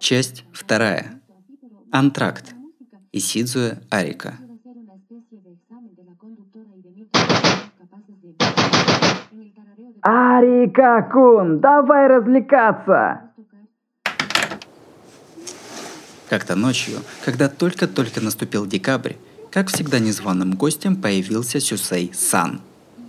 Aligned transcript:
Часть 0.00 0.44
вторая. 0.52 1.20
Антракт. 1.90 2.54
Исидзуэ 3.12 3.78
Арика. 3.90 4.38
Арика-кун, 10.02 11.60
давай 11.60 12.06
развлекаться! 12.08 13.22
Как-то 16.28 16.54
ночью, 16.54 16.98
когда 17.24 17.48
только-только 17.48 18.20
наступил 18.20 18.66
декабрь, 18.66 19.14
как 19.50 19.68
всегда 19.68 19.98
незваным 19.98 20.52
гостем 20.52 21.00
появился 21.00 21.58
Сюсей 21.58 22.12
Сан. 22.14 22.60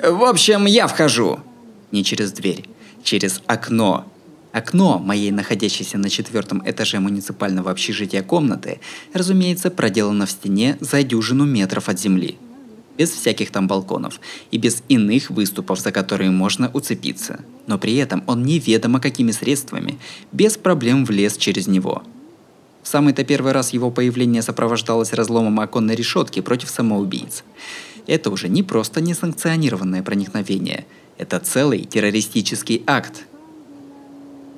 «В 0.02 0.24
общем, 0.24 0.66
я 0.66 0.88
вхожу!» 0.88 1.40
Не 1.92 2.04
через 2.04 2.32
дверь, 2.32 2.66
через 3.04 3.42
окно. 3.48 4.06
Окно 4.52 4.98
моей 5.00 5.32
находящейся 5.32 5.98
на 5.98 6.10
четвертом 6.10 6.64
этаже 6.66 7.00
муниципального 7.00 7.70
общежития 7.72 8.24
комнаты, 8.24 8.80
разумеется, 9.14 9.70
проделано 9.70 10.26
в 10.26 10.32
стене 10.32 10.78
за 10.80 11.04
дюжину 11.04 11.46
метров 11.46 11.88
от 11.88 12.00
земли. 12.00 12.38
Без 12.98 13.12
всяких 13.12 13.52
там 13.52 13.68
балконов 13.68 14.20
и 14.52 14.58
без 14.58 14.84
иных 14.90 15.30
выступов, 15.30 15.80
за 15.80 15.92
которые 15.92 16.32
можно 16.32 16.70
уцепиться. 16.74 17.42
Но 17.68 17.78
при 17.78 17.96
этом 17.96 18.24
он 18.28 18.44
неведомо 18.44 19.00
какими 19.00 19.32
средствами, 19.32 20.00
без 20.32 20.58
проблем 20.58 21.06
влез 21.06 21.38
через 21.38 21.68
него– 21.68 22.04
в 22.84 22.88
самый-то 22.88 23.24
первый 23.24 23.52
раз 23.52 23.74
его 23.74 23.92
появление 23.92 24.42
сопровождалось 24.42 25.14
разломом 25.14 25.60
оконной 25.60 25.96
решетки 25.96 26.40
против 26.42 26.70
самоубийц. 26.70 27.44
Это 28.10 28.32
уже 28.32 28.50
не 28.50 28.64
просто 28.64 29.02
несанкционированное 29.02 30.02
проникновение, 30.02 30.88
это 31.20 31.40
целый 31.40 31.84
террористический 31.84 32.82
акт. 32.88 33.26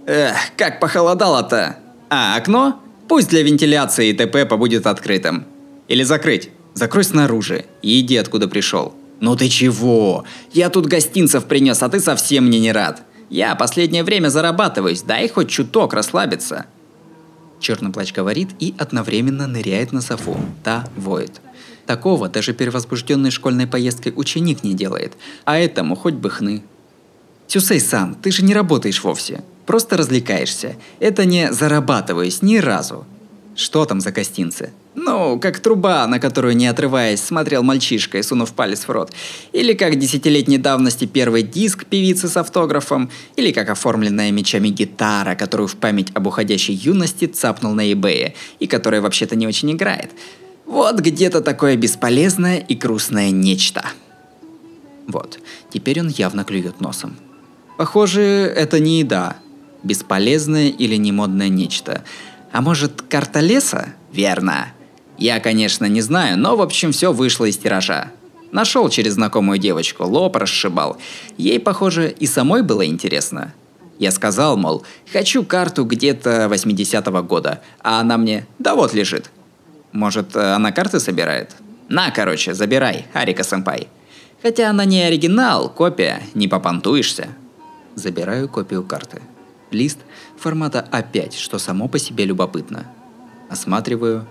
Эх, 0.06 0.38
как 0.56 0.80
похолодало-то! 0.80 1.76
А, 2.10 2.38
окно? 2.38 2.80
Пусть 3.10 3.28
для 3.28 3.44
вентиляции 3.44 4.08
и 4.08 4.14
т.п. 4.14 4.46
побудет 4.46 4.88
открытым. 4.88 5.44
Или 5.90 6.04
закрыть. 6.04 6.50
Закрой 6.76 7.04
снаружи. 7.04 7.66
И 7.82 8.00
иди 8.00 8.16
откуда 8.16 8.48
пришел. 8.48 8.96
Ну 9.20 9.36
ты 9.36 9.50
чего? 9.50 10.24
Я 10.54 10.70
тут 10.70 10.86
гостинцев 10.86 11.44
принес, 11.44 11.84
а 11.84 11.90
ты 11.90 12.00
совсем 12.00 12.46
мне 12.46 12.60
не 12.62 12.72
рад. 12.72 13.02
Я 13.30 13.56
последнее 13.56 14.06
время 14.06 14.30
зарабатываюсь, 14.30 15.02
дай 15.02 15.28
хоть 15.28 15.50
чуток 15.50 15.94
расслабиться. 15.94 16.68
Черный 17.60 17.92
плащ 17.92 18.14
говорит 18.14 18.52
и 18.60 18.74
одновременно 18.78 19.46
ныряет 19.46 19.92
на 19.92 20.00
софу. 20.00 20.38
Та 20.64 20.86
воет. 20.96 21.42
Такого 21.86 22.30
даже 22.30 22.54
перевозбужденный 22.54 23.32
школьной 23.32 23.68
поездкой 23.68 24.14
ученик 24.16 24.64
не 24.64 24.74
делает, 24.74 25.14
а 25.46 25.58
этому 25.58 25.96
хоть 25.96 26.16
бы 26.16 26.30
хны. 26.30 26.64
Сюсей-сан, 27.48 28.16
ты 28.16 28.32
же 28.32 28.44
не 28.44 28.54
работаешь 28.54 29.04
вовсе. 29.04 29.44
Просто 29.66 29.98
развлекаешься. 29.98 30.76
Это 31.00 31.26
не 31.26 31.52
зарабатываясь 31.52 32.42
ни 32.42 32.58
разу. 32.58 33.06
Что 33.56 33.86
там 33.86 34.00
за 34.00 34.12
гостинцы? 34.12 34.72
Ну, 34.96 35.40
как 35.40 35.60
труба, 35.60 36.08
на 36.08 36.20
которую, 36.20 36.56
не 36.56 36.68
отрываясь, 36.68 37.22
смотрел 37.22 37.64
мальчишка 37.64 38.18
и 38.18 38.24
сунув 38.24 38.54
палец 38.54 38.86
в 38.86 38.90
рот. 38.90 39.12
Или 39.52 39.74
как 39.74 40.00
десятилетней 40.00 40.58
давности 40.58 41.06
первый 41.06 41.44
диск 41.44 41.86
певицы 41.86 42.28
с 42.28 42.38
автографом. 42.38 43.10
Или 43.36 43.52
как 43.52 43.70
оформленная 43.70 44.32
мечами 44.32 44.70
гитара, 44.70 45.36
которую 45.36 45.68
в 45.68 45.76
память 45.76 46.08
об 46.14 46.28
уходящей 46.28 46.74
юности 46.74 47.26
цапнул 47.26 47.74
на 47.74 47.92
eBay, 47.92 48.34
и 48.60 48.68
которая 48.68 49.02
вообще-то 49.02 49.36
не 49.36 49.48
очень 49.48 49.72
играет. 49.72 50.12
Вот 50.72 51.00
где-то 51.00 51.42
такое 51.42 51.76
бесполезное 51.76 52.58
и 52.58 52.76
грустное 52.76 53.32
нечто. 53.32 53.86
Вот, 55.08 55.40
теперь 55.70 56.00
он 56.00 56.08
явно 56.08 56.44
клюет 56.44 56.82
носом. 56.82 57.18
Похоже, 57.78 58.22
это 58.22 58.80
не 58.80 59.00
еда. 59.00 59.36
Бесполезное 59.84 60.70
или 60.70 60.96
немодное 60.96 61.50
нечто– 61.50 62.04
а 62.52 62.62
может, 62.62 63.02
карта 63.02 63.40
леса? 63.40 63.94
Верно. 64.12 64.68
Я, 65.18 65.40
конечно, 65.40 65.86
не 65.86 66.02
знаю, 66.02 66.38
но 66.38 66.56
в 66.56 66.62
общем 66.62 66.92
все 66.92 67.14
вышло 67.14 67.46
из 67.46 67.58
тиража. 67.58 68.12
Нашел 68.52 68.90
через 68.90 69.14
знакомую 69.14 69.58
девочку, 69.58 70.04
лоб 70.04 70.36
расшибал. 70.36 70.98
Ей, 71.38 71.60
похоже, 71.60 72.10
и 72.10 72.28
самой 72.28 72.64
было 72.64 72.86
интересно. 72.86 73.54
Я 74.00 74.12
сказал, 74.12 74.58
мол, 74.58 74.84
хочу 75.12 75.44
карту 75.44 75.86
где-то 75.86 76.50
80-го 76.52 77.24
года, 77.24 77.62
а 77.82 78.02
она 78.02 78.18
мне, 78.18 78.46
да 78.60 78.76
вот 78.76 78.94
лежит. 78.94 79.30
Может, 79.92 80.36
она 80.36 80.72
карты 80.72 81.00
собирает? 81.00 81.56
На, 81.90 82.12
короче, 82.12 82.54
забирай, 82.54 83.06
Арика 83.14 83.44
Сэмпай. 83.44 83.88
Хотя 84.42 84.70
она 84.70 84.86
не 84.86 85.02
оригинал, 85.02 85.70
копия, 85.70 86.22
не 86.34 86.48
попантуешься. 86.48 87.28
Забираю 87.96 88.48
копию 88.48 88.84
карты. 88.84 89.22
Лист 89.72 90.00
формата 90.38 90.88
А5, 90.92 91.36
что 91.38 91.60
само 91.60 91.88
по 91.88 92.00
себе 92.00 92.26
любопытно. 92.26 92.86
Осматриваю. 93.50 94.26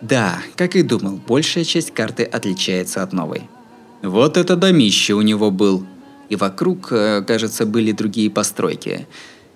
Да, 0.00 0.38
как 0.56 0.76
и 0.76 0.82
думал, 0.82 1.20
большая 1.26 1.64
часть 1.64 1.92
карты 1.92 2.24
отличается 2.24 3.02
от 3.02 3.12
новой. 3.12 3.42
Вот 4.02 4.36
это 4.36 4.56
домище 4.56 5.14
у 5.14 5.22
него 5.22 5.50
был. 5.50 5.86
И 6.28 6.36
вокруг, 6.36 6.88
э, 6.90 7.22
кажется, 7.26 7.66
были 7.66 7.92
другие 7.92 8.30
постройки. 8.30 9.06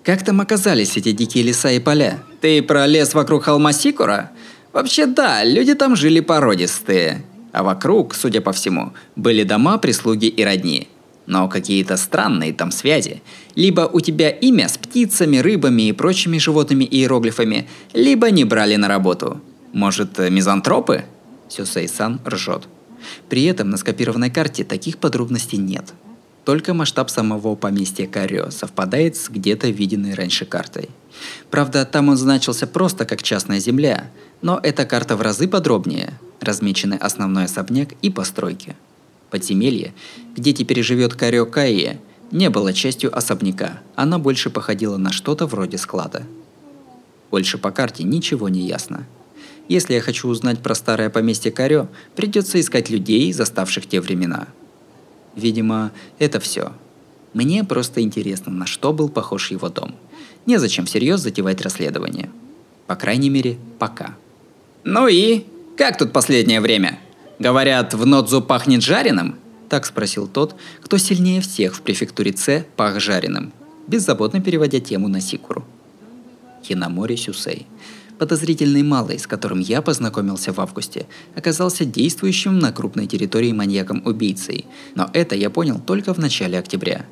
Как 0.04 0.24
там 0.24 0.40
оказались 0.40 0.96
эти 0.96 1.12
дикие 1.12 1.42
леса 1.42 1.70
и 1.70 1.80
поля? 1.80 2.20
Ты 2.40 2.62
про 2.62 2.86
лес 2.86 3.14
вокруг 3.14 3.44
холма 3.44 3.72
Сикура? 3.72 4.30
Вообще 4.76 5.06
да, 5.06 5.42
люди 5.42 5.74
там 5.74 5.96
жили 5.96 6.20
породистые. 6.20 7.24
А 7.52 7.62
вокруг, 7.62 8.14
судя 8.14 8.42
по 8.42 8.52
всему, 8.52 8.92
были 9.16 9.42
дома, 9.42 9.78
прислуги 9.78 10.26
и 10.26 10.44
родни– 10.44 10.88
но 11.26 11.48
какие-то 11.48 11.96
странные 11.96 12.52
там 12.52 12.70
связи. 12.70 13.22
Либо 13.56 13.80
у 13.80 14.00
тебя 14.00 14.28
имя 14.30 14.68
с 14.68 14.76
птицами, 14.76 15.38
рыбами 15.38 15.88
и 15.88 15.92
прочими 15.92 16.38
животными 16.38 16.84
иероглифами, 16.84 17.66
либо 17.94 18.30
не 18.30 18.44
брали 18.44 18.76
на 18.76 18.86
работу. 18.86 19.40
Может, 19.72 20.18
мизантропы? 20.18 21.04
Сюсей-сан 21.48 22.20
ржет. 22.24 22.68
При 23.28 23.44
этом 23.44 23.70
на 23.70 23.78
скопированной 23.78 24.30
карте 24.30 24.62
таких 24.62 24.98
подробностей 24.98 25.58
нет. 25.58 25.94
Только 26.44 26.74
масштаб 26.74 27.10
самого 27.10 27.56
поместья 27.56 28.06
Карё 28.06 28.50
совпадает 28.52 29.16
с 29.16 29.28
где-то 29.28 29.68
виденной 29.68 30.14
раньше 30.14 30.44
картой. 30.44 30.90
Правда, 31.50 31.84
там 31.84 32.08
он 32.08 32.16
значился 32.16 32.68
просто 32.68 33.04
как 33.04 33.24
частная 33.24 33.58
земля, 33.58 34.10
но 34.42 34.60
эта 34.62 34.84
карта 34.84 35.16
в 35.16 35.22
разы 35.22 35.48
подробнее, 35.48 36.18
размечены 36.40 36.94
основной 36.94 37.44
особняк 37.44 37.92
и 38.02 38.10
постройки– 38.10 38.76
Подземелье, 39.30 39.92
где 40.36 40.52
теперь 40.52 40.82
живет 40.82 41.14
Карио 41.14 41.46
Кайе, 41.46 42.00
не 42.30 42.48
было 42.50 42.72
частью 42.72 43.16
особняка, 43.16 43.80
она 43.94 44.18
больше 44.18 44.50
походила 44.50 44.96
на 44.96 45.12
что-то 45.12 45.46
вроде 45.46 45.78
склада. 45.78 46.22
Больше 47.30 47.58
по 47.58 47.70
карте 47.70 48.04
ничего 48.04 48.48
не 48.48 48.60
ясно. 48.60 49.06
Если 49.68 49.94
я 49.94 50.00
хочу 50.00 50.28
узнать 50.28 50.60
про 50.60 50.74
старое 50.74 51.10
поместье 51.10 51.50
Карё, 51.50 51.88
придется 52.14 52.60
искать 52.60 52.88
людей, 52.88 53.32
заставших 53.32 53.86
те 53.86 54.00
времена. 54.00 54.46
Видимо, 55.34 55.90
это 56.18 56.38
все. 56.38 56.72
Мне 57.34 57.64
просто 57.64 58.00
интересно, 58.00 58.52
на 58.52 58.64
что 58.64 58.92
был 58.92 59.08
похож 59.08 59.50
его 59.50 59.68
дом. 59.68 59.94
Незачем 60.46 60.86
всерьез 60.86 61.20
затевать 61.20 61.60
расследование. 61.60 62.30
По 62.86 62.94
крайней 62.94 63.28
мере, 63.28 63.58
пока. 63.80 64.14
Ну 64.88 65.08
и? 65.08 65.44
Как 65.76 65.98
тут 65.98 66.12
последнее 66.12 66.60
время? 66.60 67.00
Говорят, 67.40 67.92
в 67.92 68.06
Нодзу 68.06 68.40
пахнет 68.40 68.84
жареным? 68.84 69.34
Так 69.68 69.84
спросил 69.84 70.28
тот, 70.28 70.54
кто 70.80 70.96
сильнее 70.96 71.40
всех 71.40 71.74
в 71.74 71.82
префектуре 71.82 72.32
С 72.36 72.64
пах 72.76 73.00
жареным, 73.00 73.52
беззаботно 73.88 74.40
переводя 74.40 74.78
тему 74.78 75.08
на 75.08 75.20
Сикуру. 75.20 75.64
Хинамори 76.62 77.16
Сюсей. 77.16 77.66
Подозрительный 78.20 78.84
малый, 78.84 79.18
с 79.18 79.26
которым 79.26 79.58
я 79.58 79.82
познакомился 79.82 80.52
в 80.52 80.60
августе, 80.60 81.06
оказался 81.34 81.84
действующим 81.84 82.60
на 82.60 82.70
крупной 82.70 83.08
территории 83.08 83.50
маньяком-убийцей, 83.50 84.66
но 84.94 85.10
это 85.12 85.34
я 85.34 85.50
понял 85.50 85.80
только 85.84 86.14
в 86.14 86.18
начале 86.18 86.60
октября. 86.60 87.04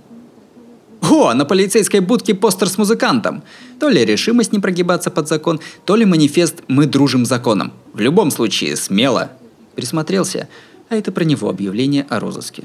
О, 1.11 1.35
на 1.35 1.45
полицейской 1.45 2.01
будке 2.01 2.35
постер 2.35 2.69
с 2.69 2.79
музыкантом. 2.79 3.43
То 3.79 3.89
ли 3.89 4.05
решимость 4.05 4.53
не 4.53 4.59
прогибаться 4.59 5.11
под 5.11 5.29
закон, 5.29 5.61
то 5.85 5.97
ли 5.97 6.05
манифест 6.05 6.62
«Мы 6.69 6.87
дружим 6.87 7.27
законом». 7.27 7.73
В 7.93 8.01
любом 8.01 8.31
случае, 8.31 8.77
смело, 8.77 9.31
Присмотрелся, 9.75 10.49
а 10.89 10.97
это 10.97 11.12
про 11.12 11.25
него 11.25 11.49
объявление 11.49 12.06
о 12.09 12.21
розыске. 12.21 12.65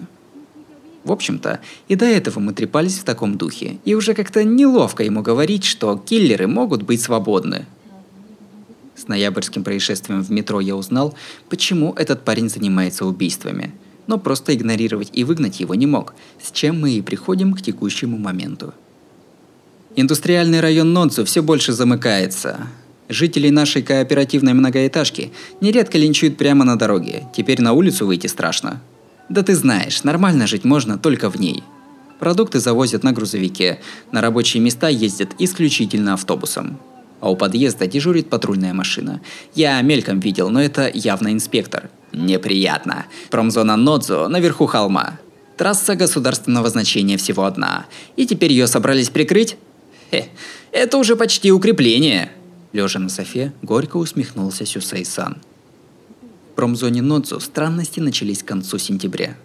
В 1.04 1.12
общем-то, 1.12 1.60
и 1.88 1.96
до 1.96 2.06
этого 2.06 2.40
мы 2.40 2.54
трепались 2.54 3.00
в 3.00 3.04
таком 3.04 3.38
духе, 3.38 3.80
и 3.86 3.96
уже 3.96 4.14
как-то 4.14 4.44
неловко 4.44 5.04
ему 5.04 5.22
говорить, 5.22 5.64
что 5.64 5.98
киллеры 5.98 6.48
могут 6.48 6.84
быть 6.84 7.02
свободны. 7.02 7.66
С 8.96 9.08
ноябрьским 9.08 9.64
происшествием 9.64 10.22
в 10.22 10.30
метро 10.30 10.60
я 10.60 10.76
узнал, 10.76 11.16
почему 11.50 11.94
этот 11.94 12.26
парень 12.26 12.50
занимается 12.50 13.06
убийствами, 13.06 13.74
но 14.10 14.18
просто 14.18 14.56
игнорировать 14.56 15.12
и 15.14 15.24
выгнать 15.24 15.60
его 15.60 15.76
не 15.76 15.86
мог, 15.86 16.16
с 16.44 16.52
чем 16.52 16.82
мы 16.82 16.94
и 16.94 17.02
приходим 17.02 17.54
к 17.54 17.62
текущему 17.62 18.18
моменту. 18.18 18.74
Индустриальный 19.96 20.62
район 20.62 20.94
Нонцу 20.94 21.26
все 21.26 21.44
больше 21.44 21.74
замыкается. 21.74 22.58
Жителей 23.08 23.52
нашей 23.52 23.84
кооперативной 23.84 24.54
многоэтажки 24.54 25.32
нередко 25.62 26.00
линчуют 26.00 26.38
прямо 26.38 26.66
на 26.66 26.76
дороге. 26.76 27.28
Теперь 27.36 27.62
на 27.62 27.74
улицу 27.74 28.08
выйти 28.08 28.26
страшно. 28.26 28.82
Да 29.30 29.44
ты 29.44 29.54
знаешь, 29.54 30.04
нормально 30.04 30.48
жить 30.48 30.64
можно 30.64 30.98
только 30.98 31.30
в 31.30 31.40
ней. 31.40 31.64
Продукты 32.20 32.60
завозят 32.60 33.04
на 33.04 33.12
грузовике, 33.12 33.80
на 34.12 34.22
рабочие 34.22 34.62
места 34.62 34.88
ездят 34.90 35.36
исключительно 35.38 36.16
автобусом. 36.16 36.80
А 37.22 37.30
у 37.30 37.36
подъезда 37.36 37.86
дежурит 37.86 38.30
патрульная 38.30 38.74
машина. 38.74 39.22
Я 39.54 39.80
мельком 39.84 40.20
видел, 40.20 40.50
но 40.50 40.60
это 40.60 40.90
явно 40.92 41.32
инспектор. 41.32 41.92
Неприятно. 42.20 43.06
Промзона 43.30 43.78
Нодзо 43.78 44.28
наверху 44.28 44.66
холма. 44.66 45.20
Трасса 45.58 45.96
государственного 45.96 46.70
значения 46.70 47.18
всего 47.18 47.46
одна. 47.46 47.86
И 48.18 48.26
теперь 48.26 48.52
ее 48.52 48.68
собрались 48.68 49.10
прикрыть? 49.10 49.58
Хе, 50.12 50.28
это 50.72 50.98
уже 50.98 51.16
почти 51.16 51.52
укрепление. 51.52 52.32
Лежа 52.74 53.00
на 53.00 53.10
софе, 53.10 53.54
горько 53.62 53.98
усмехнулся 53.98 54.66
Сюсей-сан. 54.66 55.38
В 56.52 56.56
промзоне 56.56 57.02
Нодзу 57.02 57.40
странности 57.40 58.00
начались 58.02 58.44
к 58.44 58.48
концу 58.48 58.78
сентября. 58.78 59.38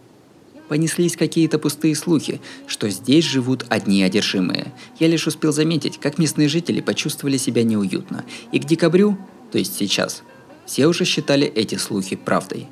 Понеслись 0.69 1.17
какие-то 1.17 1.59
пустые 1.59 1.95
слухи, 1.95 2.41
что 2.67 2.89
здесь 2.89 3.25
живут 3.25 3.67
одни 3.69 4.03
одержимые. 4.03 4.73
Я 4.99 5.07
лишь 5.07 5.27
успел 5.27 5.53
заметить, 5.53 6.01
как 6.01 6.19
местные 6.19 6.49
жители 6.49 6.81
почувствовали 6.81 7.37
себя 7.37 7.63
неуютно. 7.63 8.25
И 8.51 8.59
к 8.59 8.65
декабрю, 8.65 9.17
то 9.53 9.59
есть 9.59 9.77
сейчас, 9.77 10.23
все 10.67 10.87
уже 10.87 11.05
считали 11.05 11.47
эти 11.47 11.77
слухи 11.77 12.17
правдой. 12.17 12.69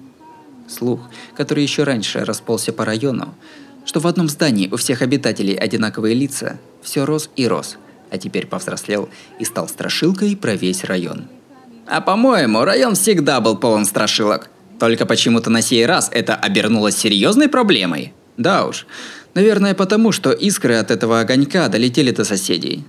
Слух, 0.69 1.01
который 1.37 1.63
еще 1.63 1.83
раньше 1.83 2.25
расползся 2.25 2.73
по 2.73 2.85
району, 2.85 3.35
что 3.85 4.01
в 4.01 4.07
одном 4.07 4.29
здании 4.29 4.69
у 4.71 4.77
всех 4.77 5.03
обитателей 5.03 5.55
одинаковые 5.55 6.15
лица, 6.15 6.59
все 6.83 7.05
рос 7.05 7.31
и 7.37 7.47
рос, 7.47 7.77
а 8.11 8.19
теперь 8.19 8.47
повзрослел 8.47 9.09
и 9.39 9.45
стал 9.45 9.69
страшилкой 9.69 10.37
про 10.37 10.55
весь 10.55 10.85
район. 10.85 11.25
А 11.87 12.01
по-моему, 12.01 12.65
район 12.65 12.95
всегда 12.95 13.41
был 13.41 13.57
полон 13.57 13.85
страшилок. 13.85 14.51
Только 14.79 15.07
почему-то 15.07 15.51
на 15.51 15.63
сей 15.63 15.85
раз 15.87 16.09
это 16.13 16.35
обернулось 16.35 16.97
серьезной 16.97 17.49
проблемой. 17.49 18.13
Да 18.37 18.67
уж. 18.67 18.87
Наверное, 19.35 19.75
потому 19.75 20.13
что 20.13 20.33
искры 20.33 20.75
от 20.75 20.91
этого 20.91 21.21
огонька 21.21 21.69
долетели 21.69 22.11
до 22.11 22.25
соседей. 22.25 22.85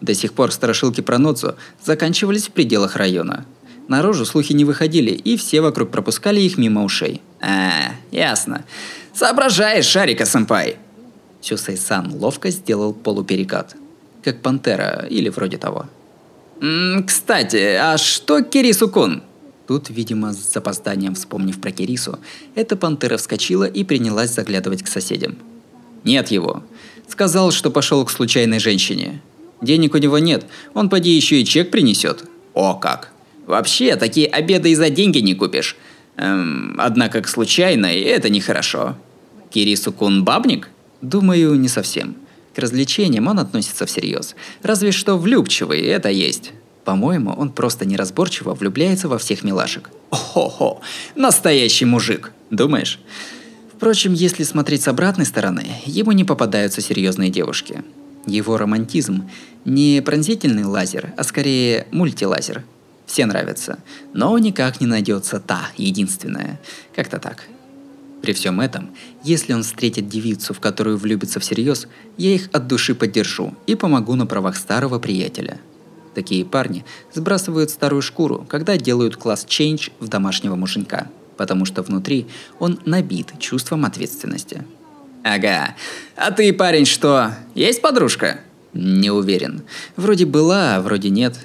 До 0.00 0.14
сих 0.14 0.32
пор 0.32 0.52
страшилки 0.52 1.00
про 1.00 1.18
Ноцу 1.18 1.54
заканчивались 1.84 2.48
в 2.48 2.50
пределах 2.50 2.96
района. 2.96 3.46
Наружу 3.88 4.24
слухи 4.24 4.52
не 4.52 4.64
выходили, 4.64 5.10
и 5.10 5.36
все 5.36 5.60
вокруг 5.60 5.90
пропускали 5.90 6.40
их 6.40 6.58
мимо 6.58 6.84
ушей. 6.84 7.20
А, 7.40 7.92
ясно. 8.10 8.64
Соображаешь, 9.14 9.86
Шарика-сэмпай. 9.86 10.76
Сюсей-сан 11.40 12.12
ловко 12.14 12.50
сделал 12.50 12.92
полуперекат. 12.92 13.76
Как 14.24 14.42
пантера, 14.42 15.06
или 15.08 15.28
вроде 15.28 15.56
того. 15.56 15.86
М 16.60 16.98
-м, 16.98 17.04
кстати, 17.04 17.76
а 17.80 17.96
что 17.98 18.42
Кирису-кун? 18.42 19.22
Тут, 19.68 19.90
видимо, 19.90 20.32
с 20.32 20.52
запозданием 20.52 21.14
вспомнив 21.14 21.60
про 21.60 21.70
Кирису, 21.70 22.18
эта 22.54 22.76
пантера 22.76 23.16
вскочила 23.16 23.64
и 23.64 23.84
принялась 23.84 24.34
заглядывать 24.34 24.82
к 24.82 24.88
соседям. 24.88 25.36
Нет 26.04 26.30
его. 26.30 26.62
Сказал, 27.08 27.50
что 27.50 27.70
пошел 27.70 28.04
к 28.04 28.10
случайной 28.10 28.58
женщине. 28.58 29.20
Денег 29.60 29.94
у 29.94 29.98
него 29.98 30.18
нет, 30.18 30.46
он 30.74 30.88
поди 30.88 31.10
еще 31.10 31.40
и 31.40 31.44
чек 31.44 31.70
принесет. 31.70 32.24
О 32.54 32.74
как. 32.74 33.12
Вообще, 33.46 33.96
такие 33.96 34.26
обеды 34.26 34.70
и 34.70 34.74
за 34.74 34.90
деньги 34.90 35.18
не 35.18 35.34
купишь. 35.34 35.76
Эм, 36.16 36.74
однако 36.78 37.22
к 37.22 37.28
случайной 37.28 38.00
это 38.00 38.28
нехорошо. 38.28 38.96
Кирису 39.50 39.92
кун 39.92 40.24
бабник? 40.24 40.68
Думаю, 41.00 41.54
не 41.54 41.68
совсем. 41.68 42.16
К 42.54 42.58
развлечениям 42.58 43.28
он 43.28 43.38
относится 43.38 43.86
всерьез. 43.86 44.34
Разве 44.62 44.90
что 44.90 45.16
влюбчивый, 45.16 45.82
это 45.82 46.08
есть. 46.08 46.52
По-моему, 46.84 47.32
он 47.32 47.50
просто 47.50 47.84
неразборчиво 47.84 48.54
влюбляется 48.54 49.08
во 49.08 49.18
всех 49.18 49.44
милашек. 49.44 49.90
Охо-хо, 50.10 50.80
настоящий 51.14 51.84
мужик, 51.84 52.32
думаешь? 52.50 52.98
Впрочем, 53.74 54.14
если 54.14 54.42
смотреть 54.44 54.82
с 54.82 54.88
обратной 54.88 55.26
стороны, 55.26 55.66
ему 55.84 56.12
не 56.12 56.24
попадаются 56.24 56.80
серьезные 56.80 57.30
девушки. 57.30 57.84
Его 58.24 58.56
романтизм 58.56 59.28
не 59.64 60.00
пронзительный 60.00 60.64
лазер, 60.64 61.12
а 61.16 61.24
скорее 61.24 61.86
мультилазер. 61.90 62.64
Все 63.06 63.24
нравятся, 63.26 63.78
но 64.12 64.36
никак 64.38 64.80
не 64.80 64.86
найдется 64.86 65.40
та, 65.40 65.68
единственная. 65.76 66.60
Как-то 66.94 67.18
так. 67.18 67.44
При 68.20 68.32
всем 68.32 68.60
этом, 68.60 68.90
если 69.22 69.52
он 69.52 69.62
встретит 69.62 70.08
девицу, 70.08 70.52
в 70.52 70.60
которую 70.60 70.96
влюбится 70.96 71.38
всерьез, 71.38 71.86
я 72.16 72.34
их 72.34 72.48
от 72.52 72.66
души 72.66 72.94
поддержу 72.94 73.54
и 73.66 73.76
помогу 73.76 74.14
на 74.16 74.26
правах 74.26 74.56
старого 74.56 74.98
приятеля– 74.98 75.60
Такие 76.16 76.46
парни 76.46 76.82
сбрасывают 77.12 77.68
старую 77.68 78.00
шкуру, 78.00 78.46
когда 78.48 78.78
делают 78.78 79.16
класс 79.16 79.44
change 79.46 79.92
в 80.00 80.08
домашнего 80.08 80.56
муженька, 80.56 81.08
потому 81.36 81.66
что 81.66 81.82
внутри 81.82 82.26
он 82.58 82.80
набит 82.86 83.38
чувством 83.38 83.84
ответственности. 83.84 84.64
Ага. 85.22 85.74
А 86.16 86.30
ты, 86.30 86.54
парень, 86.54 86.86
что, 86.86 87.32
есть 87.54 87.82
подружка? 87.82 88.40
Не 88.72 89.10
уверен. 89.10 89.64
Вроде 89.96 90.24
была, 90.24 90.76
а 90.76 90.80
вроде 90.80 91.10
нет. 91.10 91.36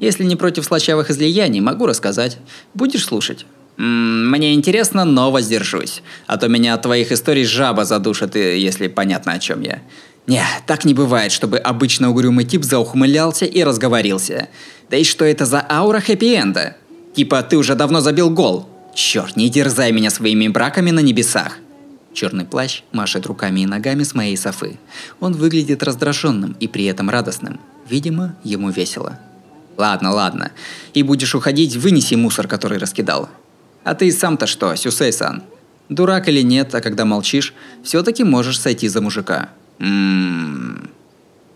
Если 0.00 0.24
не 0.24 0.36
против 0.36 0.64
слащавых 0.64 1.10
излияний, 1.10 1.60
могу 1.60 1.86
рассказать. 1.86 2.38
Будешь 2.74 3.04
слушать? 3.04 3.46
М-м, 3.78 4.30
мне 4.30 4.54
интересно, 4.54 5.04
но 5.04 5.30
воздержусь. 5.30 6.02
А 6.26 6.36
то 6.36 6.48
меня 6.48 6.74
от 6.74 6.82
твоих 6.82 7.12
историй 7.12 7.44
жаба 7.44 7.84
задушит, 7.84 8.36
если 8.36 8.88
понятно, 8.88 9.32
о 9.32 9.38
чем 9.38 9.62
я. 9.62 9.80
Не, 10.26 10.44
так 10.66 10.84
не 10.84 10.92
бывает, 10.92 11.30
чтобы 11.30 11.58
обычно 11.58 12.10
угрюмый 12.10 12.44
тип 12.44 12.64
заухмылялся 12.64 13.44
и 13.44 13.62
разговорился. 13.62 14.48
Да 14.90 14.96
и 14.96 15.04
что 15.04 15.24
это 15.24 15.46
за 15.46 15.64
аура 15.68 16.00
хэппи-энда? 16.00 16.74
Типа 17.14 17.42
ты 17.42 17.56
уже 17.56 17.74
давно 17.74 18.00
забил 18.00 18.30
гол. 18.30 18.68
Черт, 18.94 19.36
не 19.36 19.48
дерзай 19.48 19.92
меня 19.92 20.10
своими 20.10 20.48
браками 20.48 20.90
на 20.90 21.00
небесах. 21.00 21.58
Черный 22.12 22.44
плащ 22.44 22.82
машет 22.92 23.26
руками 23.26 23.60
и 23.60 23.66
ногами 23.66 24.02
с 24.02 24.14
моей 24.14 24.36
софы. 24.36 24.78
Он 25.20 25.34
выглядит 25.34 25.82
раздраженным 25.82 26.56
и 26.58 26.66
при 26.66 26.86
этом 26.86 27.10
радостным. 27.10 27.60
Видимо, 27.88 28.36
ему 28.42 28.70
весело. 28.70 29.18
Ладно, 29.76 30.12
ладно. 30.12 30.52
И 30.94 31.02
будешь 31.02 31.34
уходить, 31.34 31.76
вынеси 31.76 32.14
мусор, 32.14 32.48
который 32.48 32.78
раскидал. 32.78 33.28
А 33.84 33.94
ты 33.94 34.10
сам-то 34.10 34.46
что, 34.46 34.74
Сюсей-сан? 34.74 35.42
Дурак 35.88 36.28
или 36.28 36.42
нет, 36.42 36.74
а 36.74 36.80
когда 36.80 37.04
молчишь, 37.04 37.54
все-таки 37.82 38.24
можешь 38.24 38.58
сойти 38.58 38.88
за 38.88 39.00
мужика. 39.00 39.50
Ммм. 39.78 40.90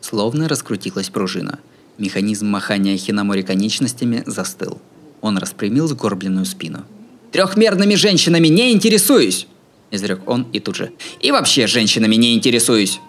Словно 0.01 0.49
раскрутилась 0.49 1.09
пружина. 1.09 1.59
Механизм 1.99 2.47
махания 2.47 2.97
хиномори 2.97 3.43
конечностями 3.43 4.23
застыл. 4.27 4.81
Он 5.21 5.39
распрямил 5.39 5.87
сгорбленную 5.89 6.47
спину. 6.47 6.85
«Трехмерными 7.33 7.95
женщинами 7.95 8.49
не 8.49 8.73
интересуюсь!» 8.73 9.47
Изрек 9.91 10.29
он 10.29 10.47
и 10.53 10.61
тут 10.61 10.77
же. 10.77 10.93
«И 11.21 11.31
вообще 11.31 11.67
женщинами 11.67 12.17
не 12.17 12.35
интересуюсь!» 12.35 13.01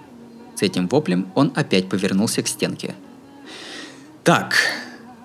С 0.56 0.62
этим 0.62 0.88
воплем 0.88 1.32
он 1.36 1.51
опять 1.56 1.89
повернулся 1.89 2.44
к 2.44 2.48
стенке. 2.48 2.96
«Так, 4.24 4.56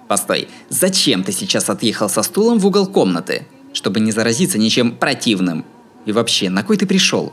постой, 0.09 0.49
зачем 0.69 1.25
ты 1.25 1.33
сейчас 1.33 1.71
отъехал 1.71 2.09
со 2.09 2.23
стулом 2.23 2.59
в 2.59 2.67
угол 2.67 2.87
комнаты? 2.87 3.47
Чтобы 3.73 4.01
не 4.01 4.13
заразиться 4.13 4.59
ничем 4.59 4.97
противным? 4.97 5.65
И 6.07 6.13
вообще, 6.13 6.49
на 6.51 6.63
кой 6.63 6.77
ты 6.77 6.87
пришел?» 6.87 7.33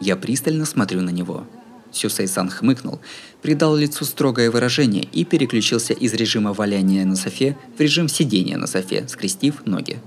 Я 0.00 0.16
пристально 0.16 0.66
смотрю 0.66 1.00
на 1.00 1.10
него. 1.10 1.46
Сюсей-сан 1.92 2.48
хмыкнул, 2.48 3.00
придал 3.40 3.76
лицу 3.76 4.04
строгое 4.04 4.50
выражение 4.50 5.04
и 5.12 5.24
переключился 5.24 5.92
из 5.92 6.12
режима 6.14 6.52
валяния 6.52 7.04
на 7.04 7.16
софе 7.16 7.56
в 7.76 7.80
режим 7.80 8.08
сидения 8.08 8.56
на 8.56 8.66
софе, 8.66 9.06
скрестив 9.08 9.64
ноги. 9.66 10.00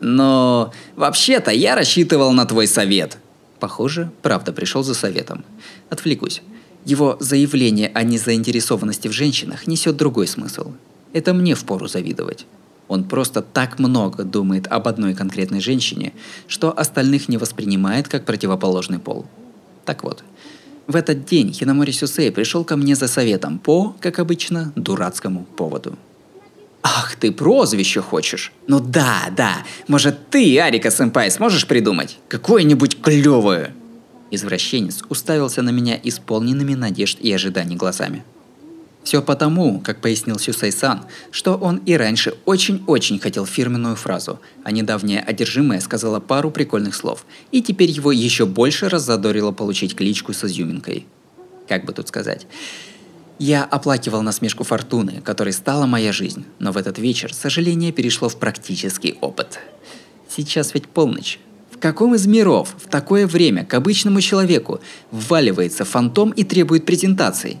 «Но 0.00 0.72
вообще-то 0.96 1.50
я 1.52 1.74
рассчитывал 1.74 2.32
на 2.32 2.46
твой 2.46 2.66
совет». 2.66 3.18
Похоже, 3.60 4.10
правда 4.22 4.52
пришел 4.52 4.82
за 4.82 4.94
советом. 4.94 5.44
Отвлекусь. 5.88 6.42
Его 6.84 7.16
заявление 7.20 7.90
о 7.94 8.02
незаинтересованности 8.02 9.08
в 9.08 9.12
женщинах 9.12 9.66
несет 9.66 9.96
другой 9.96 10.26
смысл. 10.26 10.72
Это 11.12 11.34
мне 11.34 11.54
впору 11.54 11.88
завидовать. 11.88 12.46
Он 12.88 13.04
просто 13.04 13.42
так 13.42 13.78
много 13.78 14.22
думает 14.22 14.66
об 14.68 14.86
одной 14.86 15.14
конкретной 15.14 15.60
женщине, 15.60 16.12
что 16.46 16.76
остальных 16.76 17.28
не 17.28 17.36
воспринимает 17.36 18.08
как 18.08 18.24
противоположный 18.24 18.98
пол. 18.98 19.26
Так 19.84 20.04
вот, 20.04 20.22
в 20.86 20.94
этот 20.94 21.24
день 21.24 21.52
Хинамори 21.52 21.90
Сюсей 21.90 22.30
пришел 22.30 22.64
ко 22.64 22.76
мне 22.76 22.94
за 22.94 23.08
советом 23.08 23.58
по, 23.58 23.96
как 24.00 24.18
обычно, 24.20 24.72
дурацкому 24.76 25.44
поводу. 25.56 25.98
Ах, 26.82 27.16
ты 27.16 27.32
прозвище 27.32 28.00
хочешь? 28.00 28.52
Ну 28.68 28.78
да, 28.78 29.24
да. 29.36 29.64
Может, 29.88 30.30
ты, 30.30 30.60
Арика 30.60 30.92
Сэмпай, 30.92 31.32
сможешь 31.32 31.66
придумать? 31.66 32.18
Какое-нибудь 32.28 33.00
клевое. 33.00 33.74
Извращенец 34.30 35.02
уставился 35.08 35.62
на 35.62 35.70
меня 35.70 35.98
исполненными 36.00 36.74
надежд 36.74 37.18
и 37.20 37.32
ожиданий 37.32 37.74
глазами. 37.74 38.22
Все 39.06 39.22
потому, 39.22 39.78
как 39.78 40.00
пояснил 40.00 40.36
Сюсай-сан, 40.36 41.04
что 41.30 41.54
он 41.54 41.76
и 41.86 41.94
раньше 41.94 42.34
очень-очень 42.44 43.20
хотел 43.20 43.46
фирменную 43.46 43.94
фразу, 43.94 44.40
а 44.64 44.72
недавняя 44.72 45.20
одержимая 45.20 45.78
сказала 45.78 46.18
пару 46.18 46.50
прикольных 46.50 46.96
слов, 46.96 47.24
и 47.52 47.62
теперь 47.62 47.88
его 47.88 48.10
еще 48.10 48.46
больше 48.46 48.88
раззадорило 48.88 49.52
получить 49.52 49.94
кличку 49.94 50.32
с 50.32 50.42
изюминкой. 50.42 51.06
Как 51.68 51.84
бы 51.84 51.92
тут 51.92 52.08
сказать? 52.08 52.48
Я 53.38 53.62
оплакивал 53.62 54.22
насмешку 54.22 54.64
фортуны, 54.64 55.20
которой 55.22 55.52
стала 55.52 55.86
моя 55.86 56.10
жизнь, 56.10 56.44
но 56.58 56.72
в 56.72 56.76
этот 56.76 56.98
вечер 56.98 57.32
сожаление 57.32 57.92
перешло 57.92 58.28
в 58.28 58.34
практический 58.40 59.18
опыт. 59.20 59.60
Сейчас 60.28 60.74
ведь 60.74 60.88
полночь. 60.88 61.38
В 61.70 61.78
каком 61.78 62.16
из 62.16 62.26
миров 62.26 62.74
в 62.76 62.90
такое 62.90 63.28
время 63.28 63.64
к 63.64 63.72
обычному 63.74 64.20
человеку 64.20 64.80
вваливается 65.12 65.84
фантом 65.84 66.30
и 66.30 66.42
требует 66.42 66.84
презентаций? 66.84 67.58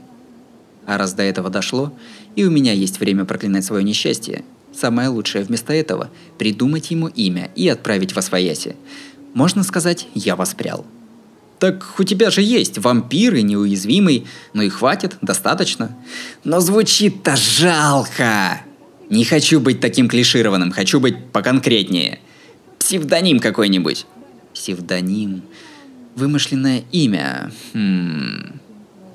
А 0.86 0.98
раз 0.98 1.14
до 1.14 1.24
этого 1.24 1.50
дошло, 1.50 1.92
и 2.36 2.44
у 2.44 2.50
меня 2.50 2.72
есть 2.72 3.00
время 3.00 3.24
проклинать 3.24 3.64
свое 3.64 3.82
несчастье, 3.82 4.44
самое 4.72 5.08
лучшее 5.08 5.44
вместо 5.44 5.72
этого– 5.72 6.10
придумать 6.38 6.90
ему 6.90 7.08
имя 7.08 7.50
и 7.56 7.68
отправить 7.68 8.14
во 8.14 8.22
свояси. 8.22 8.76
Можно 9.34 9.64
сказать, 9.64 10.06
я 10.14 10.36
воспрял. 10.36 10.86
Так 11.58 11.98
у 11.98 12.04
тебя 12.04 12.30
же 12.30 12.42
есть 12.42 12.78
вампир 12.78 13.34
и 13.34 13.42
неуязвимый, 13.42 14.26
ну 14.52 14.62
и 14.62 14.68
хватит, 14.68 15.16
достаточно. 15.22 15.96
Но 16.44 16.60
звучит-то 16.60 17.34
жалко. 17.36 18.60
Не 19.08 19.24
хочу 19.24 19.60
быть 19.60 19.80
таким 19.80 20.08
клишированным, 20.08 20.70
хочу 20.70 21.00
быть 21.00 21.32
поконкретнее. 21.32 22.20
Псевдоним 22.78 23.40
какой-нибудь. 23.40 24.06
Псевдоним. 24.54 25.42
Вымышленное 26.14 26.84
имя. 26.92 27.50
Хм. 27.72 28.60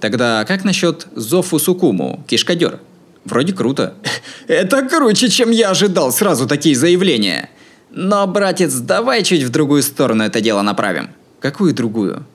Тогда 0.01 0.43
как 0.46 0.63
насчет 0.63 1.08
Зофу 1.15 1.60
Сукуму, 1.60 2.24
кишкадер? 2.27 2.79
Вроде 3.24 3.53
круто. 3.53 3.93
Это 4.48 4.81
круче, 4.81 5.29
чем 5.29 5.51
я 5.51 5.70
ожидал 5.70 6.12
сразу 6.12 6.48
такие 6.48 6.75
заявления. 6.75 7.51
Но, 7.91 8.25
братец, 8.25 8.74
давай 8.74 9.24
чуть 9.24 9.43
в 9.43 9.50
другую 9.50 9.84
сторону 9.84 10.24
это 10.24 10.39
дело 10.39 10.62
направим. 10.62 11.10
Какую 11.39 11.74
другую? 11.74 12.25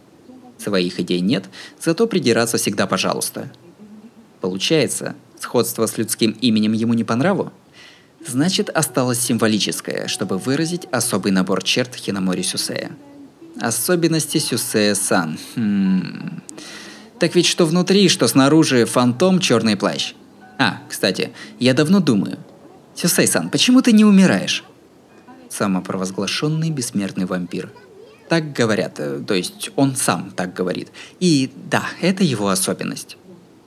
Своих 0.59 1.01
идей 1.01 1.21
нет, 1.21 1.47
зато 1.83 2.07
придираться 2.07 2.59
всегда 2.59 2.87
пожалуйста. 2.87 3.51
Получается, 4.41 5.15
сходство 5.41 5.87
с 5.87 5.97
людским 5.97 6.37
именем 6.43 6.73
ему 6.73 6.95
не 6.95 7.05
по 7.05 7.17
нраву? 7.17 7.53
Значит, 8.27 8.69
осталось 8.69 9.19
символическое, 9.19 10.09
чтобы 10.09 10.37
выразить 10.39 10.87
особый 10.93 11.33
набор 11.33 11.63
черт 11.63 11.95
Хинамори 11.95 12.43
Сюсея. 12.43 12.91
Особенности 13.61 14.39
Сюсея-сан. 14.39 15.39
Хм. 15.57 16.43
Так 17.19 17.35
ведь 17.35 17.47
что 17.47 17.65
внутри, 17.67 18.09
что 18.09 18.29
снаружи, 18.29 18.85
фантом, 18.85 19.41
черный 19.41 19.77
плащ. 19.77 20.15
А, 20.59 20.79
кстати, 20.89 21.33
я 21.59 21.75
давно 21.75 22.01
думаю. 22.01 22.39
Сюсей-сан, 22.95 23.51
почему 23.51 23.83
ты 23.83 23.93
не 23.93 24.05
умираешь? 24.05 24.65
Самопровозглашенный 25.51 26.71
бессмертный 26.71 27.27
вампир. 27.27 27.71
Так 28.29 28.53
говорят, 28.53 28.99
э, 28.99 29.21
то 29.27 29.35
есть 29.35 29.71
он 29.77 29.97
сам 29.97 30.33
так 30.35 30.53
говорит. 30.53 30.89
И 31.21 31.51
да, 31.71 31.85
это 32.01 32.25
его 32.25 32.49
особенность. 32.49 33.17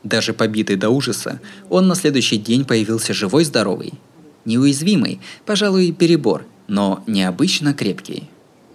Даже 0.04 0.34
побитый 0.34 0.76
до 0.76 0.90
ужаса, 0.90 1.40
он 1.70 1.88
на 1.88 1.96
следующий 1.96 2.38
день 2.38 2.66
появился 2.66 3.14
живой-здоровый. 3.14 3.94
Неуязвимый, 4.46 5.20
пожалуй, 5.46 5.92
перебор, 5.92 6.46
но 6.68 7.04
необычно 7.08 7.74
крепкий. 7.74 8.30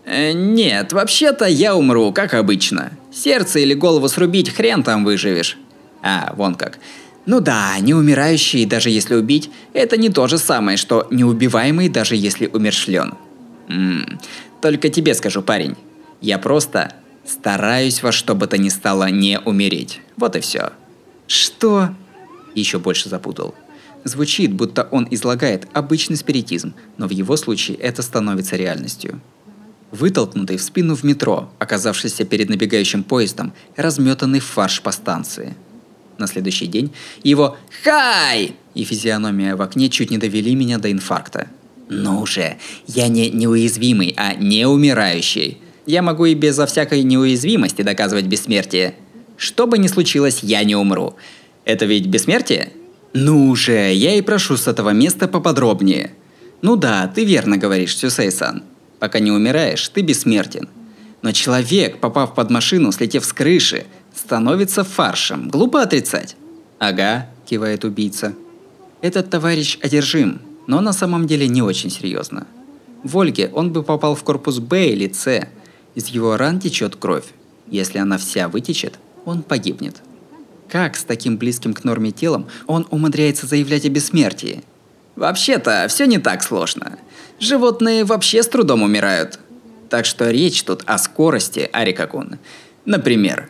Э, 0.04 0.33
нет, 0.33 0.93
вообще-то 0.93 1.47
я 1.47 1.75
умру, 1.76 2.12
как 2.12 2.35
обычно. 2.35 2.93
Сердце 3.14 3.61
или 3.61 3.75
голову 3.75 4.09
срубить, 4.09 4.50
хрен 4.50 4.83
там 4.83 5.04
выживешь. 5.04 5.56
А, 6.02 6.35
вон 6.37 6.56
как. 6.56 6.78
Ну 7.26 7.40
да, 7.40 7.78
неумирающий, 7.78 8.66
даже 8.66 8.90
если 8.90 9.14
убить, 9.14 9.50
это 9.73 9.97
не 9.97 10.11
то 10.11 10.26
же 10.26 10.37
самое, 10.37 10.76
что 10.76 11.06
неубиваемый, 11.11 11.88
даже 11.88 12.16
если 12.16 12.47
умершлен. 12.47 13.14
М-м, 13.68 14.21
только 14.61 14.90
тебе 14.90 15.14
скажу, 15.14 15.42
парень. 15.42 15.76
Я 16.21 16.38
просто 16.38 16.92
стараюсь 17.25 18.02
во 18.02 18.12
что 18.12 18.35
бы 18.35 18.47
то 18.47 18.59
ни 18.59 18.68
стало 18.68 19.09
не 19.11 19.38
умереть. 19.38 20.00
Вот 20.16 20.37
и 20.37 20.40
все. 20.40 20.73
Что? 21.26 21.90
Еще 22.54 22.78
больше 22.78 23.09
запутал. 23.09 23.54
Звучит, 24.02 24.52
будто 24.52 24.87
он 24.90 25.09
излагает 25.11 25.66
обычный 25.73 26.16
спиритизм, 26.16 26.75
но 26.99 27.06
в 27.06 27.11
его 27.11 27.37
случае 27.37 27.78
это 27.78 28.02
становится 28.02 28.56
реальностью. 28.56 29.21
Вытолкнутый 29.95 30.57
в 30.57 30.63
спину 30.63 30.97
в 30.97 31.05
метро, 31.05 31.49
оказавшийся 31.61 32.25
перед 32.25 32.49
набегающим 32.49 33.05
поездом, 33.05 33.53
разметанный 33.77 34.41
фарш 34.41 34.83
по 34.83 34.91
станции. 34.91 35.55
На 36.19 36.27
следующий 36.27 36.67
день 36.67 36.93
его 37.23 37.57
«Хай!» 37.85 38.57
и 38.75 38.83
физиономия 38.83 39.55
в 39.55 39.63
окне 39.63 39.89
чуть 39.89 40.11
не 40.11 40.19
довели 40.19 40.57
меня 40.57 40.79
до 40.79 40.91
инфаркта. 40.91 41.47
Ну 41.89 42.21
уже, 42.23 42.57
я 42.89 43.07
не 43.07 43.31
неуязвимый, 43.31 44.13
а 44.17 44.35
неумирающий. 44.35 45.59
Я 45.87 46.03
могу 46.03 46.25
и 46.25 46.35
безо 46.35 46.67
всякой 46.67 47.05
неуязвимости 47.05 47.83
доказывать 47.83 48.27
бессмертие. 48.27 48.97
Что 49.37 49.69
бы 49.69 49.79
ни 49.79 49.87
случилось, 49.87 50.41
я 50.43 50.65
не 50.65 50.75
умру. 50.75 51.15
Это 51.65 51.85
ведь 51.85 52.07
бессмертие? 52.07 52.73
Ну 53.13 53.55
же, 53.55 53.93
я 53.93 54.17
и 54.17 54.23
прошу 54.23 54.57
с 54.57 54.67
этого 54.67 54.91
места 54.91 55.29
поподробнее. 55.29 56.11
Ну 56.63 56.75
да, 56.75 57.07
ты 57.07 57.25
верно 57.25 57.59
говоришь, 57.59 57.97
Сюсей-сан. 57.97 58.65
Пока 59.05 59.19
не 59.19 59.31
умираешь, 59.31 59.87
ты 59.91 60.01
бессмертен. 60.01 60.67
Но 61.21 61.33
человек, 61.33 62.01
попав 62.01 62.35
под 62.35 62.51
машину, 62.51 62.91
слетев 62.91 63.27
с 63.27 63.35
крыши, 63.35 63.85
становится 64.15 64.83
фаршем. 64.83 65.51
Глупо 65.51 65.83
отрицать. 65.83 66.37
Ага, 66.79 67.29
кивает 67.45 67.85
убийца. 67.85 68.35
Этот 69.03 69.29
товарищ 69.29 69.79
одержим, 69.83 70.41
но 70.67 70.81
на 70.81 70.95
самом 70.95 71.27
деле 71.27 71.47
не 71.49 71.61
очень 71.61 71.91
серьезно. 71.91 72.47
В 73.03 73.19
Ольге 73.19 73.51
он 73.53 73.75
бы 73.75 73.83
попал 73.83 74.15
в 74.15 74.25
корпус 74.25 74.59
Б 74.59 74.87
или 74.89 75.13
С. 75.13 75.49
Из 75.95 76.07
его 76.07 76.39
ран 76.39 76.59
течет 76.59 76.97
кровь. 76.97 77.27
Если 77.67 77.99
она 77.99 78.17
вся 78.17 78.49
вытечет, 78.49 78.95
он 79.27 79.43
погибнет. 79.43 79.97
Как 80.71 80.97
с 80.97 81.05
таким 81.05 81.37
близким 81.37 81.75
к 81.75 81.85
норме 81.85 82.11
телом 82.11 82.47
он 82.67 82.87
умудряется 82.91 83.47
заявлять 83.47 83.85
о 83.85 83.91
бессмертии? 83.91 84.65
Вообще-то, 85.16 85.87
все 85.88 86.06
не 86.06 86.18
так 86.18 86.42
сложно. 86.42 86.99
Животные 87.38 88.04
вообще 88.04 88.42
с 88.42 88.49
трудом 88.49 88.83
умирают. 88.83 89.38
Так 89.88 90.06
что 90.06 90.30
речь 90.30 90.62
тут 90.62 90.83
о 90.87 90.99
скорости, 90.99 91.68
Арикакун. 91.73 92.38
Например. 92.85 93.49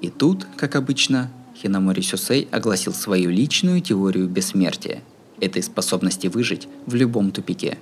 И 0.00 0.10
тут, 0.10 0.46
как 0.56 0.76
обычно, 0.76 1.30
Хинамори 1.56 2.02
Сюсей 2.02 2.48
огласил 2.50 2.92
свою 2.92 3.30
личную 3.30 3.80
теорию 3.80 4.28
бессмертия, 4.28 5.02
этой 5.40 5.62
способности 5.62 6.26
выжить 6.26 6.68
в 6.86 6.94
любом 6.94 7.30
тупике. 7.30 7.78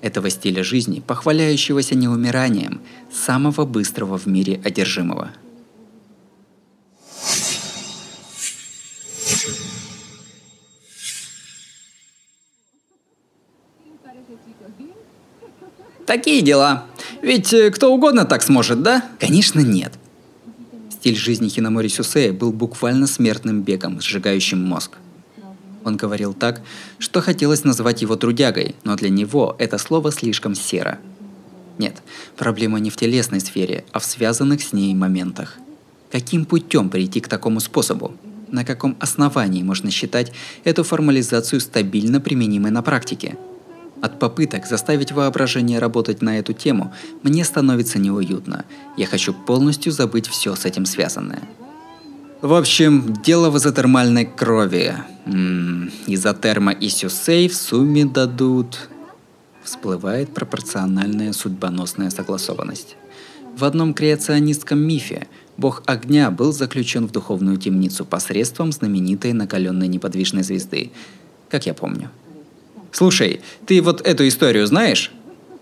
Этого 0.00 0.30
стиля 0.30 0.64
жизни, 0.64 1.02
похваляющегося 1.06 1.94
неумиранием, 1.94 2.80
самого 3.12 3.66
быстрого 3.66 4.16
в 4.16 4.26
мире 4.26 4.60
одержимого– 4.64 5.30
Такие 16.10 16.42
дела. 16.42 16.86
Ведь 17.22 17.52
э, 17.52 17.70
кто 17.70 17.94
угодно 17.94 18.24
так 18.24 18.42
сможет, 18.42 18.82
да? 18.82 19.04
Конечно, 19.20 19.60
нет. 19.60 19.92
Стиль 20.90 21.14
жизни 21.14 21.48
Хинамори 21.48 21.86
Сюсея 21.86 22.32
был 22.32 22.52
буквально 22.52 23.06
смертным 23.06 23.62
бегом, 23.62 24.00
сжигающим 24.00 24.60
мозг. 24.60 24.98
Он 25.84 25.96
говорил 25.96 26.34
так, 26.34 26.62
что 26.98 27.20
хотелось 27.20 27.62
назвать 27.62 28.02
его 28.02 28.16
трудягой, 28.16 28.74
но 28.82 28.96
для 28.96 29.08
него 29.08 29.54
это 29.60 29.78
слово 29.78 30.10
слишком 30.10 30.56
серо. 30.56 30.98
Нет, 31.78 32.02
проблема 32.36 32.80
не 32.80 32.90
в 32.90 32.96
телесной 32.96 33.40
сфере, 33.40 33.84
а 33.92 34.00
в 34.00 34.04
связанных 34.04 34.62
с 34.62 34.72
ней 34.72 34.92
моментах. 34.94 35.58
Каким 36.10 36.44
путем 36.44 36.90
прийти 36.90 37.20
к 37.20 37.28
такому 37.28 37.60
способу? 37.60 38.16
На 38.48 38.64
каком 38.64 38.96
основании 38.98 39.62
можно 39.62 39.92
считать 39.92 40.32
эту 40.64 40.82
формализацию 40.82 41.60
стабильно 41.60 42.20
применимой 42.20 42.72
на 42.72 42.82
практике– 42.82 43.38
от 44.02 44.18
попыток 44.18 44.66
заставить 44.66 45.12
воображение 45.12 45.78
работать 45.78 46.22
на 46.22 46.38
эту 46.38 46.52
тему 46.52 46.92
мне 47.22 47.44
становится 47.44 47.98
неуютно. 47.98 48.64
Я 48.96 49.06
хочу 49.06 49.32
полностью 49.32 49.92
забыть 49.92 50.28
все 50.28 50.54
с 50.54 50.64
этим 50.64 50.86
связанное. 50.86 51.42
В 52.40 52.54
общем, 52.54 53.12
дело 53.22 53.50
в 53.50 53.58
изотермальной 53.58 54.24
крови. 54.24 54.94
М-м, 55.26 55.90
изотерма 56.06 56.72
и 56.72 56.88
сюсей 56.88 57.48
в 57.48 57.54
сумме 57.54 58.04
дадут... 58.04 58.88
Всплывает 59.62 60.32
пропорциональная 60.32 61.34
судьбоносная 61.34 62.08
согласованность. 62.08 62.96
В 63.58 63.64
одном 63.64 63.92
креационистском 63.92 64.78
мифе 64.78 65.28
бог 65.58 65.82
огня 65.84 66.30
был 66.30 66.52
заключен 66.52 67.06
в 67.06 67.12
духовную 67.12 67.58
темницу 67.58 68.06
посредством 68.06 68.72
знаменитой 68.72 69.34
накаленной 69.34 69.86
неподвижной 69.86 70.42
звезды, 70.42 70.92
как 71.50 71.66
я 71.66 71.74
помню. 71.74 72.10
Слушай, 72.92 73.40
ты 73.66 73.80
вот 73.82 74.06
эту 74.06 74.26
историю 74.26 74.66
знаешь? 74.66 75.10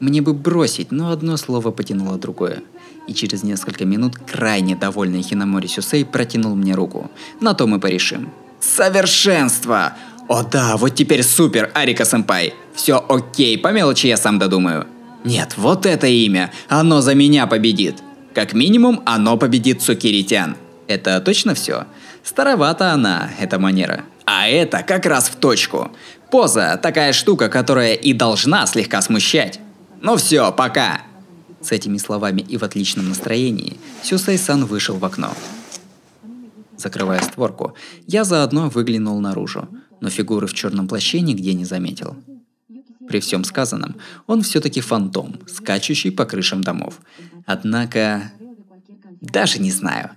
Мне 0.00 0.22
бы 0.22 0.32
бросить, 0.32 0.92
но 0.92 1.10
одно 1.10 1.36
слово 1.36 1.70
потянуло 1.70 2.18
другое. 2.18 2.62
И 3.06 3.14
через 3.14 3.42
несколько 3.42 3.84
минут 3.84 4.16
крайне 4.16 4.76
довольный 4.76 5.22
Хинамори 5.22 5.66
Сюсей 5.66 6.04
протянул 6.04 6.54
мне 6.54 6.74
руку. 6.74 7.10
На 7.40 7.54
то 7.54 7.66
мы 7.66 7.80
порешим. 7.80 8.30
Совершенство! 8.60 9.94
О 10.28 10.42
да, 10.42 10.76
вот 10.76 10.94
теперь 10.94 11.22
супер, 11.22 11.70
Арика-сэмпай. 11.74 12.52
Все 12.74 13.04
окей, 13.08 13.56
по 13.56 13.72
мелочи 13.72 14.06
я 14.06 14.16
сам 14.18 14.38
додумаю. 14.38 14.86
Нет, 15.24 15.54
вот 15.56 15.86
это 15.86 16.06
имя, 16.06 16.52
оно 16.68 17.00
за 17.00 17.14
меня 17.14 17.46
победит. 17.46 17.96
Как 18.34 18.52
минимум, 18.52 19.02
оно 19.06 19.36
победит 19.36 19.82
Цукиритян. 19.82 20.56
Это 20.86 21.20
точно 21.20 21.54
все? 21.54 21.86
Старовата 22.22 22.92
она, 22.92 23.30
эта 23.40 23.58
манера. 23.58 24.04
А 24.30 24.46
это 24.46 24.82
как 24.82 25.06
раз 25.06 25.30
в 25.30 25.36
точку. 25.36 25.90
Поза– 26.30 26.78
такая 26.82 27.14
штука, 27.14 27.48
которая 27.48 27.94
и 27.94 28.12
должна 28.12 28.66
слегка 28.66 29.00
смущать. 29.00 29.58
Ну 30.02 30.16
все, 30.16 30.52
пока. 30.52 31.00
С 31.62 31.72
этими 31.72 31.96
словами 31.96 32.42
и 32.42 32.58
в 32.58 32.62
отличном 32.62 33.08
настроении 33.08 33.78
Сюсей-сан 34.02 34.66
вышел 34.66 34.98
в 34.98 35.04
окно. 35.06 35.32
Закрывая 36.76 37.22
створку, 37.22 37.74
я 38.06 38.24
заодно 38.24 38.68
выглянул 38.68 39.18
наружу, 39.18 39.66
но 40.02 40.10
фигуры 40.10 40.46
в 40.46 40.52
черном 40.52 40.88
плаще 40.88 41.22
нигде 41.22 41.54
не 41.54 41.64
заметил. 41.64 42.14
При 43.08 43.20
всем 43.20 43.44
сказанном, 43.44 43.96
он 44.26 44.42
все-таки 44.42 44.82
фантом, 44.82 45.40
скачущий 45.46 46.12
по 46.12 46.26
крышам 46.26 46.62
домов. 46.62 47.00
Однако... 47.46 48.30
Даже 49.22 49.58
не 49.58 49.70
знаю. 49.70 50.10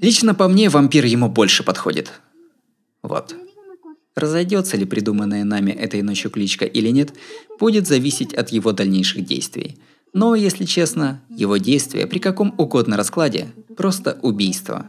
Лично 0.00 0.32
по 0.32 0.46
мне 0.46 0.68
вампир 0.68 1.04
ему 1.06 1.28
больше 1.28 1.64
подходит. 1.64 2.12
Вот. 3.02 3.34
Разойдется 4.18 4.76
ли 4.76 4.84
придуманная 4.84 5.44
нами 5.44 5.70
этой 5.70 6.02
ночью 6.02 6.32
кличка 6.32 6.64
или 6.64 6.88
нет, 6.88 7.14
будет 7.60 7.86
зависеть 7.86 8.34
от 8.34 8.48
его 8.48 8.72
дальнейших 8.72 9.24
действий. 9.24 9.78
Но, 10.12 10.34
если 10.34 10.64
честно, 10.64 11.20
его 11.30 11.56
действия 11.56 12.08
при 12.08 12.18
каком 12.18 12.52
угодно 12.58 12.96
раскладе– 12.96 13.52
просто 13.76 14.18
убийство. 14.22 14.86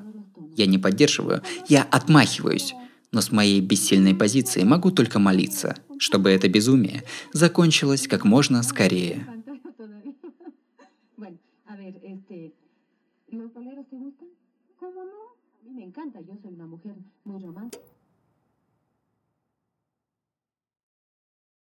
Я 0.58 0.66
не 0.66 0.80
поддерживаю, 0.80 1.44
я 1.68 1.84
отмахиваюсь, 1.84 2.74
но 3.12 3.22
с 3.22 3.32
моей 3.32 3.62
бессильной 3.62 4.16
позиции 4.16 4.64
могу 4.64 4.90
только 4.90 5.20
молиться, 5.20 5.76
чтобы 6.00 6.32
это 6.32 6.50
безумие 6.50 7.04
закончилось 7.32 8.08
как 8.08 8.26
можно 8.26 8.64
скорее. 8.64 9.28